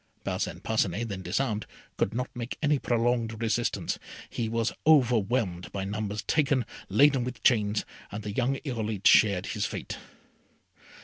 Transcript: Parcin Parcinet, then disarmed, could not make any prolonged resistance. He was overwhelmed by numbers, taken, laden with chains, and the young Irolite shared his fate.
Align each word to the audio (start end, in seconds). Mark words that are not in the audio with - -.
Parcin 0.23 0.59
Parcinet, 0.59 1.09
then 1.09 1.21
disarmed, 1.21 1.67
could 1.95 2.11
not 2.11 2.35
make 2.35 2.57
any 2.63 2.79
prolonged 2.79 3.39
resistance. 3.39 3.99
He 4.31 4.49
was 4.49 4.73
overwhelmed 4.87 5.71
by 5.71 5.83
numbers, 5.83 6.23
taken, 6.23 6.65
laden 6.89 7.23
with 7.23 7.43
chains, 7.43 7.85
and 8.11 8.23
the 8.23 8.31
young 8.31 8.55
Irolite 8.65 9.05
shared 9.05 9.45
his 9.45 9.67
fate. 9.67 9.99